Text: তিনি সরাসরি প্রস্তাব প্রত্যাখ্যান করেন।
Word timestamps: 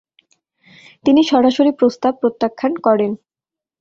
তিনি 1.05 1.21
সরাসরি 1.23 1.71
প্রস্তাব 1.71 2.13
প্রত্যাখ্যান 2.21 2.73
করেন। 2.85 3.11